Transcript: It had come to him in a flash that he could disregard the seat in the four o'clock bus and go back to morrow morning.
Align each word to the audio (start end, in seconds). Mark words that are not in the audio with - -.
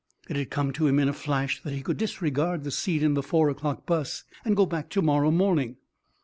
It 0.27 0.35
had 0.35 0.49
come 0.49 0.73
to 0.73 0.87
him 0.87 0.97
in 0.97 1.07
a 1.07 1.13
flash 1.13 1.61
that 1.61 1.73
he 1.73 1.83
could 1.83 1.97
disregard 1.97 2.63
the 2.63 2.71
seat 2.71 3.03
in 3.03 3.13
the 3.13 3.21
four 3.21 3.51
o'clock 3.51 3.85
bus 3.85 4.23
and 4.43 4.55
go 4.57 4.65
back 4.65 4.89
to 4.89 5.01
morrow 5.03 5.29
morning. 5.29 5.77